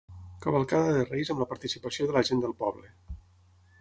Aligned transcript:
Cavalcada 0.45 0.95
de 0.95 1.03
Reis 1.09 1.31
amb 1.33 1.43
la 1.43 1.47
participació 1.53 2.07
de 2.09 2.17
la 2.17 2.25
gent 2.31 2.43
del 2.47 2.57
poble. 2.63 2.91